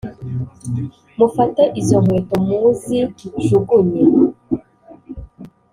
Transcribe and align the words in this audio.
Mufate 1.17 1.63
izo 1.79 1.97
nkweto 2.03 2.35
muzi 2.47 2.97
jugunye 3.45 4.01